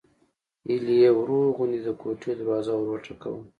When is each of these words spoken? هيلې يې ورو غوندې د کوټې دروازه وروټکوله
هيلې 0.67 0.95
يې 1.01 1.09
ورو 1.19 1.39
غوندې 1.55 1.79
د 1.85 1.87
کوټې 2.01 2.31
دروازه 2.39 2.71
وروټکوله 2.77 3.41